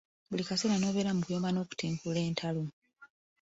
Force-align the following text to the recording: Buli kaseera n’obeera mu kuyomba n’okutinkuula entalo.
Buli 0.29 0.43
kaseera 0.49 0.75
n’obeera 0.79 1.11
mu 1.15 1.21
kuyomba 1.25 1.49
n’okutinkuula 1.51 2.19
entalo. 2.27 2.63